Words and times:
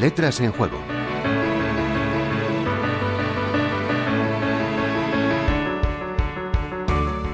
letras 0.00 0.40
en 0.40 0.50
juego. 0.50 0.78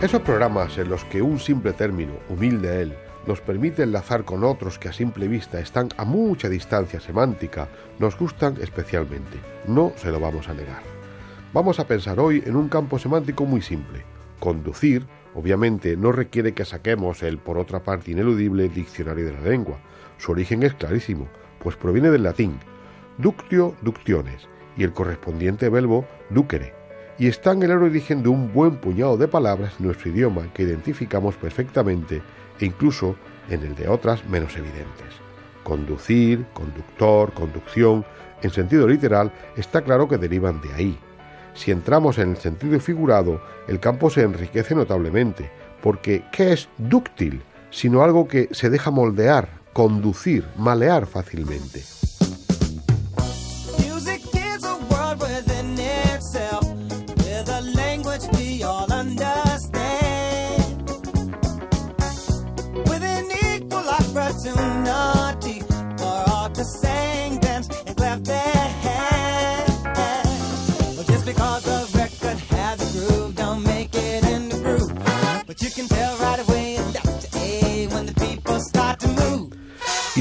Esos 0.02 0.20
programas 0.22 0.76
en 0.76 0.88
los 0.88 1.04
que 1.04 1.22
un 1.22 1.38
simple 1.38 1.72
término, 1.74 2.14
humilde 2.28 2.82
él, 2.82 2.94
nos 3.28 3.40
permite 3.40 3.84
enlazar 3.84 4.24
con 4.24 4.42
otros 4.42 4.80
que 4.80 4.88
a 4.88 4.92
simple 4.92 5.28
vista 5.28 5.60
están 5.60 5.90
a 5.96 6.04
mucha 6.04 6.48
distancia 6.48 6.98
semántica, 6.98 7.68
nos 8.00 8.18
gustan 8.18 8.56
especialmente. 8.60 9.38
No 9.68 9.92
se 9.94 10.10
lo 10.10 10.18
vamos 10.18 10.48
a 10.48 10.54
negar. 10.54 10.82
Vamos 11.52 11.78
a 11.78 11.86
pensar 11.86 12.18
hoy 12.18 12.42
en 12.44 12.56
un 12.56 12.68
campo 12.68 12.98
semántico 12.98 13.44
muy 13.44 13.62
simple. 13.62 14.02
Conducir, 14.40 15.06
obviamente, 15.34 15.96
no 15.96 16.10
requiere 16.10 16.52
que 16.52 16.64
saquemos 16.64 17.22
el, 17.22 17.38
por 17.38 17.58
otra 17.58 17.84
parte, 17.84 18.10
ineludible 18.10 18.68
diccionario 18.68 19.26
de 19.26 19.32
la 19.34 19.40
lengua. 19.42 19.78
Su 20.18 20.32
origen 20.32 20.64
es 20.64 20.74
clarísimo, 20.74 21.28
pues 21.66 21.74
proviene 21.74 22.12
del 22.12 22.22
latín 22.22 22.60
ductio 23.18 23.74
ductiones 23.82 24.46
y 24.76 24.84
el 24.84 24.92
correspondiente 24.92 25.68
verbo 25.68 26.06
ducere, 26.30 26.72
y 27.18 27.26
está 27.26 27.50
en 27.50 27.64
el 27.64 27.72
origen 27.72 28.22
de 28.22 28.28
un 28.28 28.52
buen 28.52 28.76
puñado 28.76 29.16
de 29.16 29.26
palabras 29.26 29.74
en 29.80 29.86
nuestro 29.86 30.10
idioma 30.12 30.46
que 30.54 30.62
identificamos 30.62 31.34
perfectamente 31.34 32.22
e 32.60 32.66
incluso 32.66 33.16
en 33.50 33.64
el 33.64 33.74
de 33.74 33.88
otras 33.88 34.24
menos 34.28 34.56
evidentes. 34.56 35.08
Conducir, 35.64 36.46
conductor, 36.52 37.32
conducción, 37.32 38.04
en 38.42 38.50
sentido 38.50 38.86
literal, 38.86 39.32
está 39.56 39.82
claro 39.82 40.06
que 40.06 40.18
derivan 40.18 40.60
de 40.60 40.72
ahí. 40.72 40.96
Si 41.54 41.72
entramos 41.72 42.18
en 42.18 42.30
el 42.30 42.36
sentido 42.36 42.78
figurado, 42.78 43.42
el 43.66 43.80
campo 43.80 44.08
se 44.08 44.22
enriquece 44.22 44.76
notablemente, 44.76 45.50
porque 45.82 46.22
¿qué 46.30 46.52
es 46.52 46.68
dúctil? 46.78 47.42
Sino 47.70 48.04
algo 48.04 48.28
que 48.28 48.50
se 48.52 48.70
deja 48.70 48.92
moldear, 48.92 49.55
conducir, 49.76 50.42
malear 50.56 51.04
fácilmente. 51.04 51.95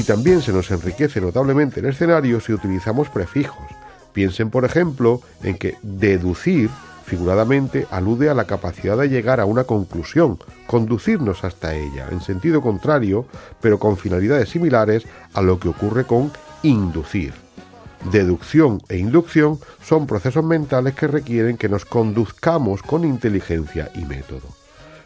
También 0.06 0.40
se 0.40 0.52
nos 0.52 0.70
enriquece 0.70 1.20
notablemente 1.20 1.80
el 1.80 1.86
escenario 1.86 2.40
si 2.40 2.52
utilizamos 2.52 3.08
prefijos. 3.08 3.66
Piensen, 4.12 4.50
por 4.50 4.64
ejemplo, 4.64 5.20
en 5.42 5.58
que 5.58 5.76
deducir 5.82 6.70
figuradamente 7.04 7.86
alude 7.90 8.30
a 8.30 8.34
la 8.34 8.46
capacidad 8.46 8.96
de 8.96 9.08
llegar 9.08 9.40
a 9.40 9.46
una 9.46 9.64
conclusión, 9.64 10.38
conducirnos 10.66 11.44
hasta 11.44 11.74
ella, 11.74 12.08
en 12.10 12.20
sentido 12.20 12.62
contrario, 12.62 13.26
pero 13.60 13.78
con 13.78 13.96
finalidades 13.96 14.48
similares 14.48 15.04
a 15.34 15.42
lo 15.42 15.58
que 15.58 15.68
ocurre 15.68 16.04
con 16.04 16.32
inducir. 16.62 17.34
Deducción 18.10 18.82
e 18.88 18.98
inducción 18.98 19.58
son 19.82 20.06
procesos 20.06 20.44
mentales 20.44 20.94
que 20.94 21.08
requieren 21.08 21.56
que 21.56 21.68
nos 21.68 21.84
conduzcamos 21.84 22.82
con 22.82 23.04
inteligencia 23.04 23.90
y 23.94 24.04
método. 24.04 24.48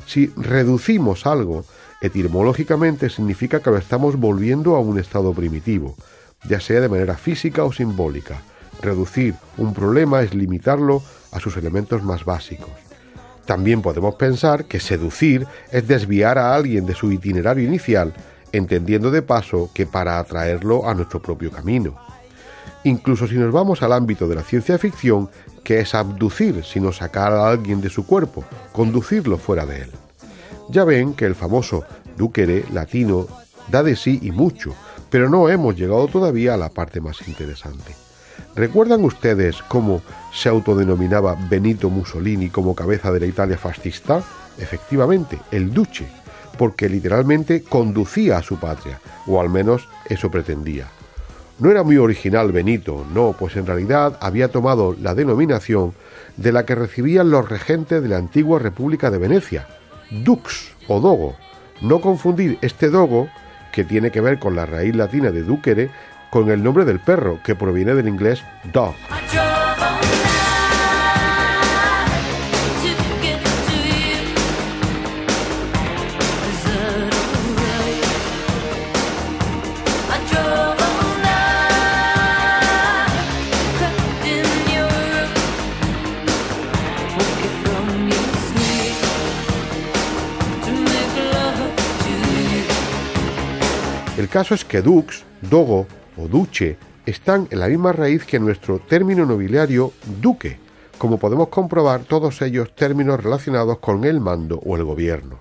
Si 0.06 0.32
reducimos 0.36 1.26
algo 1.26 1.64
etimológicamente 2.00 3.10
significa 3.10 3.60
que 3.60 3.70
lo 3.70 3.76
estamos 3.76 4.16
volviendo 4.16 4.76
a 4.76 4.80
un 4.80 4.98
estado 4.98 5.32
primitivo, 5.32 5.96
ya 6.48 6.60
sea 6.60 6.80
de 6.80 6.88
manera 6.88 7.16
física 7.16 7.64
o 7.64 7.72
simbólica. 7.72 8.42
Reducir 8.80 9.34
un 9.58 9.74
problema 9.74 10.22
es 10.22 10.34
limitarlo 10.34 11.02
a 11.32 11.40
sus 11.40 11.56
elementos 11.56 12.02
más 12.02 12.24
básicos. 12.24 12.70
También 13.44 13.82
podemos 13.82 14.14
pensar 14.14 14.66
que 14.66 14.80
seducir 14.80 15.46
es 15.72 15.86
desviar 15.86 16.38
a 16.38 16.54
alguien 16.54 16.86
de 16.86 16.94
su 16.94 17.10
itinerario 17.12 17.64
inicial, 17.64 18.14
entendiendo 18.52 19.10
de 19.10 19.22
paso 19.22 19.70
que 19.74 19.86
para 19.86 20.18
atraerlo 20.18 20.88
a 20.88 20.94
nuestro 20.94 21.20
propio 21.20 21.50
camino. 21.50 21.96
Incluso 22.84 23.26
si 23.26 23.34
nos 23.34 23.52
vamos 23.52 23.82
al 23.82 23.92
ámbito 23.92 24.26
de 24.26 24.36
la 24.36 24.42
ciencia 24.42 24.78
ficción, 24.78 25.28
que 25.62 25.80
es 25.80 25.94
abducir, 25.94 26.64
sino 26.64 26.92
sacar 26.92 27.32
a 27.32 27.48
alguien 27.48 27.80
de 27.80 27.90
su 27.90 28.06
cuerpo, 28.06 28.44
conducirlo 28.72 29.36
fuera 29.36 29.66
de 29.66 29.82
él. 29.82 29.90
Ya 30.70 30.84
ven 30.84 31.14
que 31.14 31.24
el 31.24 31.34
famoso 31.34 31.84
duquere 32.16 32.64
latino 32.72 33.26
da 33.68 33.82
de 33.82 33.96
sí 33.96 34.20
y 34.22 34.30
mucho, 34.30 34.72
pero 35.10 35.28
no 35.28 35.48
hemos 35.48 35.74
llegado 35.74 36.06
todavía 36.06 36.54
a 36.54 36.56
la 36.56 36.68
parte 36.68 37.00
más 37.00 37.26
interesante. 37.26 37.92
¿Recuerdan 38.54 39.04
ustedes 39.04 39.62
cómo 39.62 40.00
se 40.32 40.48
autodenominaba 40.48 41.36
Benito 41.48 41.90
Mussolini 41.90 42.50
como 42.50 42.76
cabeza 42.76 43.10
de 43.10 43.18
la 43.18 43.26
Italia 43.26 43.58
fascista? 43.58 44.22
Efectivamente, 44.58 45.40
el 45.50 45.74
duce, 45.74 46.06
porque 46.56 46.88
literalmente 46.88 47.62
conducía 47.62 48.38
a 48.38 48.42
su 48.42 48.56
patria, 48.58 49.00
o 49.26 49.40
al 49.40 49.50
menos 49.50 49.88
eso 50.08 50.30
pretendía. 50.30 50.86
No 51.58 51.70
era 51.70 51.82
muy 51.82 51.96
original 51.96 52.52
Benito, 52.52 53.04
no, 53.12 53.34
pues 53.36 53.56
en 53.56 53.66
realidad 53.66 54.16
había 54.20 54.48
tomado 54.48 54.94
la 55.00 55.16
denominación 55.16 55.94
de 56.36 56.52
la 56.52 56.64
que 56.64 56.76
recibían 56.76 57.30
los 57.30 57.48
regentes 57.48 58.02
de 58.02 58.08
la 58.08 58.18
antigua 58.18 58.60
República 58.60 59.10
de 59.10 59.18
Venecia, 59.18 59.66
dux 60.10 60.72
o 60.88 61.00
dogo. 61.00 61.36
No 61.80 62.00
confundir 62.00 62.58
este 62.60 62.90
dogo, 62.90 63.28
que 63.72 63.84
tiene 63.84 64.10
que 64.10 64.20
ver 64.20 64.38
con 64.38 64.54
la 64.56 64.66
raíz 64.66 64.94
latina 64.94 65.30
de 65.30 65.42
ducere, 65.42 65.90
con 66.30 66.50
el 66.50 66.62
nombre 66.62 66.84
del 66.84 67.00
perro, 67.00 67.40
que 67.42 67.54
proviene 67.54 67.94
del 67.94 68.08
inglés 68.08 68.42
dog. 68.72 68.94
El 94.20 94.28
caso 94.28 94.54
es 94.54 94.66
que 94.66 94.82
dux, 94.82 95.24
dogo 95.40 95.86
o 96.18 96.28
duce 96.28 96.76
están 97.06 97.48
en 97.50 97.58
la 97.58 97.68
misma 97.68 97.92
raíz 97.92 98.26
que 98.26 98.38
nuestro 98.38 98.78
término 98.78 99.24
nobiliario 99.24 99.94
duque, 100.20 100.58
como 100.98 101.18
podemos 101.18 101.48
comprobar 101.48 102.02
todos 102.02 102.42
ellos 102.42 102.74
términos 102.74 103.24
relacionados 103.24 103.78
con 103.78 104.04
el 104.04 104.20
mando 104.20 104.60
o 104.62 104.76
el 104.76 104.84
gobierno. 104.84 105.40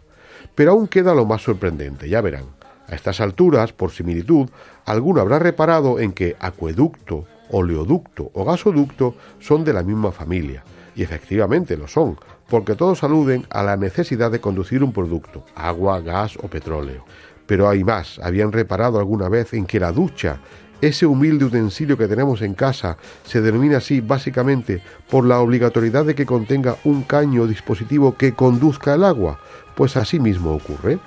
Pero 0.55 0.71
aún 0.71 0.87
queda 0.87 1.13
lo 1.13 1.25
más 1.25 1.41
sorprendente, 1.41 2.07
ya 2.07 2.21
verán. 2.21 2.45
A 2.87 2.95
estas 2.95 3.19
alturas, 3.19 3.73
por 3.73 3.91
similitud, 3.91 4.47
alguno 4.85 5.19
habrá 5.19 5.39
reparado 5.39 5.99
en 5.99 6.13
que 6.13 6.37
acueducto, 6.39 7.25
oleoducto 7.51 8.31
o 8.33 8.45
gasoducto 8.45 9.13
son 9.39 9.65
de 9.65 9.73
la 9.73 9.83
misma 9.83 10.13
familia, 10.13 10.63
y 10.95 11.03
efectivamente 11.03 11.75
lo 11.75 11.89
son, 11.89 12.17
porque 12.49 12.75
todos 12.75 13.03
aluden 13.03 13.45
a 13.49 13.61
la 13.61 13.75
necesidad 13.75 14.31
de 14.31 14.39
conducir 14.39 14.85
un 14.85 14.93
producto, 14.93 15.43
agua, 15.53 15.99
gas 15.99 16.37
o 16.41 16.47
petróleo. 16.47 17.03
Pero 17.49 17.67
hay 17.67 17.83
más, 17.83 18.19
habían 18.19 18.51
reparado 18.51 18.99
alguna 18.99 19.27
vez 19.27 19.53
en 19.55 19.65
que 19.65 19.79
la 19.79 19.91
ducha, 19.91 20.37
ese 20.81 21.07
humilde 21.07 21.45
utensilio 21.45 21.97
que 21.97 22.07
tenemos 22.07 22.43
en 22.43 22.53
casa, 22.53 22.95
se 23.23 23.41
denomina 23.41 23.77
así 23.77 24.01
básicamente 24.01 24.83
por 25.09 25.25
la 25.25 25.39
obligatoriedad 25.39 26.05
de 26.05 26.13
que 26.13 26.27
contenga 26.27 26.75
un 26.83 27.01
caño 27.01 27.41
o 27.41 27.47
dispositivo 27.47 28.15
que 28.15 28.35
conduzca 28.35 28.93
el 28.93 29.03
agua, 29.03 29.39
pues 29.73 29.97
así 29.97 30.19
mismo 30.19 30.53
ocurre. 30.53 30.99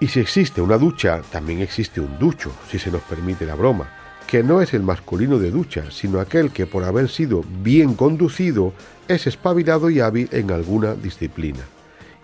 Y 0.00 0.06
si 0.06 0.20
existe 0.20 0.62
una 0.62 0.78
ducha, 0.78 1.20
también 1.30 1.60
existe 1.60 2.00
un 2.00 2.18
ducho, 2.18 2.50
si 2.70 2.78
se 2.78 2.90
nos 2.90 3.02
permite 3.02 3.44
la 3.44 3.54
broma, 3.54 3.90
que 4.26 4.42
no 4.42 4.62
es 4.62 4.72
el 4.72 4.84
masculino 4.84 5.38
de 5.38 5.50
ducha, 5.50 5.90
sino 5.90 6.18
aquel 6.18 6.50
que 6.50 6.64
por 6.64 6.84
haber 6.84 7.10
sido 7.10 7.44
bien 7.62 7.92
conducido 7.92 8.72
es 9.06 9.26
espabilado 9.26 9.90
y 9.90 10.00
hábil 10.00 10.30
en 10.32 10.50
alguna 10.50 10.94
disciplina, 10.94 11.60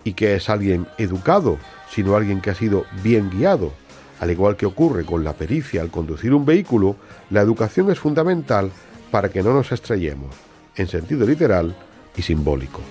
y 0.03 0.13
que 0.13 0.35
es 0.35 0.49
alguien 0.49 0.87
educado, 0.97 1.57
sino 1.89 2.15
alguien 2.15 2.41
que 2.41 2.49
ha 2.49 2.55
sido 2.55 2.85
bien 3.03 3.29
guiado. 3.29 3.71
Al 4.19 4.31
igual 4.31 4.55
que 4.55 4.65
ocurre 4.65 5.03
con 5.03 5.23
la 5.23 5.33
pericia 5.33 5.81
al 5.81 5.89
conducir 5.89 6.33
un 6.33 6.45
vehículo, 6.45 6.95
la 7.29 7.41
educación 7.41 7.91
es 7.91 7.99
fundamental 7.99 8.71
para 9.09 9.29
que 9.29 9.43
no 9.43 9.53
nos 9.53 9.71
estrellemos, 9.71 10.35
en 10.75 10.87
sentido 10.87 11.25
literal 11.25 11.75
y 12.15 12.21
simbólico. 12.21 12.81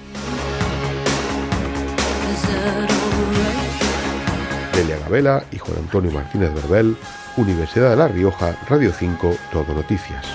Delia 4.74 4.98
Gabela 4.98 5.44
y 5.52 5.58
Juan 5.58 5.78
Antonio 5.78 6.10
Martínez 6.10 6.52
Verbel, 6.54 6.96
Universidad 7.36 7.90
de 7.90 7.96
La 7.96 8.08
Rioja, 8.08 8.58
Radio 8.68 8.92
5, 8.92 9.36
Todo 9.52 9.74
Noticias. 9.74 10.26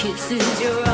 kisses 0.00 0.60
your 0.62 0.89